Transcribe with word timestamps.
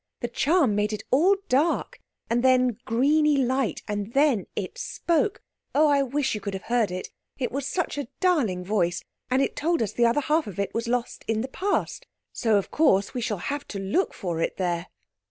The 0.21 0.27
charm 0.27 0.73
made 0.73 0.93
it 0.93 1.03
all 1.11 1.37
dark, 1.47 1.99
and 2.27 2.41
then 2.43 2.79
greeny 2.85 3.37
light, 3.37 3.83
and 3.87 4.13
then 4.13 4.47
it 4.55 4.79
spoke. 4.79 5.43
Oh! 5.75 5.89
I 5.89 6.01
wish 6.01 6.33
you 6.33 6.41
could 6.41 6.55
have 6.55 6.63
heard 6.73 6.89
it—it 6.89 7.51
was 7.51 7.67
such 7.67 7.99
a 7.99 8.07
darling 8.19 8.65
voice—and 8.65 9.43
it 9.43 9.55
told 9.55 9.79
us 9.79 9.91
the 9.91 10.07
other 10.07 10.21
half 10.21 10.47
of 10.47 10.57
it 10.57 10.73
was 10.73 10.87
lost 10.87 11.23
in 11.27 11.41
the 11.41 11.47
Past, 11.47 12.07
so 12.33 12.55
of 12.55 12.71
course 12.71 13.13
we 13.13 13.21
shall 13.21 13.37
have 13.53 13.67
to 13.67 13.77
look 13.77 14.15
for 14.15 14.41
it 14.41 14.57
there!" 14.57 14.87